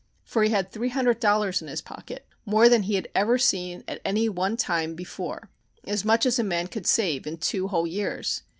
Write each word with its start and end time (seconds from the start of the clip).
For 0.23 0.41
he 0.41 0.49
had 0.49 0.71
three 0.71 0.89
hundred 0.89 1.19
dollars 1.19 1.61
in 1.61 1.67
his 1.67 1.79
pocket, 1.83 2.25
more 2.43 2.67
than 2.67 2.81
he 2.81 2.95
had 2.95 3.07
ever 3.13 3.37
seen 3.37 3.83
at 3.87 4.01
any 4.03 4.27
one 4.29 4.57
time 4.57 4.95
before 4.95 5.51
as 5.85 6.03
much 6.03 6.25
as 6.25 6.39
a 6.39 6.43
man 6.43 6.65
could 6.65 6.87
save 6.87 7.27
in 7.27 7.37
two 7.37 7.67
whole 7.67 7.85
years. 7.85 8.41